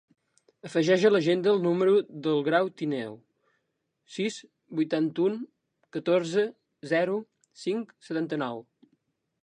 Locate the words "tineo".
2.81-3.11